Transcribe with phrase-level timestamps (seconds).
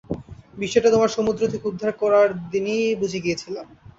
[0.57, 3.65] বিষয়টা তোমায় সমুদ্র থেকে উদ্ধার করার দিনেই বুঝে গিয়েছিলাম।